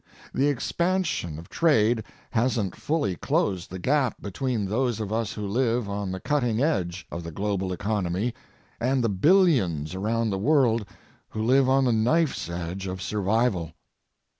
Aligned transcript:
The 0.33 0.47
expansion 0.47 1.37
of 1.37 1.47
trade 1.47 2.03
hasn't 2.31 2.75
fully 2.75 3.15
closed 3.15 3.69
the 3.69 3.77
gap 3.77 4.19
between 4.19 4.65
those 4.65 4.99
of 4.99 5.13
us 5.13 5.33
who 5.33 5.45
live 5.45 5.87
on 5.87 6.09
the 6.11 6.19
cutting 6.19 6.59
edge 6.59 7.05
of 7.11 7.23
the 7.23 7.29
global 7.29 7.71
economy 7.71 8.33
and 8.79 9.03
the 9.03 9.09
billions 9.09 9.93
around 9.93 10.31
the 10.31 10.39
world 10.39 10.87
who 11.29 11.43
live 11.43 11.69
on 11.69 11.85
the 11.85 11.93
knife's 11.93 12.49
edge 12.49 12.87
of 12.87 12.99
survival. 12.99 13.73